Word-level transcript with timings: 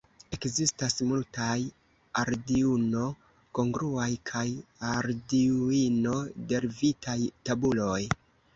Ekzistas 0.35 0.95
multaj 1.09 1.57
Arduino-kongruaj 2.21 4.09
kaj 4.31 4.43
Arduino-derivitaj 4.95 7.19
tabuloj. 7.47 8.03